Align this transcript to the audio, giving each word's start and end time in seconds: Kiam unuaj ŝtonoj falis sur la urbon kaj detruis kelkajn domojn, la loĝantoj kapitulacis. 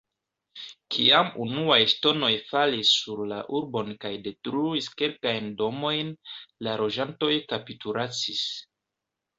Kiam 0.93 1.27
unuaj 1.43 1.77
ŝtonoj 1.91 2.31
falis 2.47 2.95
sur 3.03 3.23
la 3.33 3.39
urbon 3.59 3.93
kaj 4.07 4.13
detruis 4.29 4.91
kelkajn 5.03 5.55
domojn, 5.63 6.11
la 6.69 6.79
loĝantoj 6.85 7.35
kapitulacis. 7.55 8.47